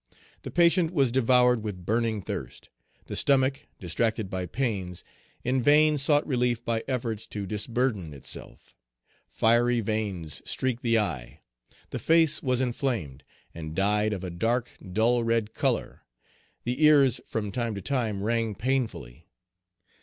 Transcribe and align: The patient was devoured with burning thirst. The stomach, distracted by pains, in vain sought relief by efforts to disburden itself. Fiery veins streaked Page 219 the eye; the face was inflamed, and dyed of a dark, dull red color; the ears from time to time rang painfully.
The 0.41 0.49
patient 0.49 0.89
was 0.91 1.11
devoured 1.11 1.61
with 1.63 1.85
burning 1.85 2.23
thirst. 2.23 2.69
The 3.05 3.15
stomach, 3.15 3.67
distracted 3.79 4.31
by 4.31 4.47
pains, 4.47 5.03
in 5.43 5.61
vain 5.61 5.95
sought 5.99 6.25
relief 6.25 6.65
by 6.65 6.83
efforts 6.87 7.27
to 7.27 7.45
disburden 7.45 8.11
itself. 8.11 8.73
Fiery 9.29 9.79
veins 9.79 10.41
streaked 10.43 10.81
Page 10.81 10.93
219 10.95 11.19
the 11.19 11.33
eye; 11.35 11.41
the 11.91 11.99
face 11.99 12.41
was 12.41 12.61
inflamed, 12.61 13.23
and 13.53 13.75
dyed 13.75 14.11
of 14.11 14.23
a 14.23 14.31
dark, 14.31 14.71
dull 14.91 15.23
red 15.23 15.53
color; 15.53 16.01
the 16.63 16.83
ears 16.83 17.21
from 17.23 17.51
time 17.51 17.75
to 17.75 17.81
time 17.81 18.23
rang 18.23 18.55
painfully. 18.55 19.27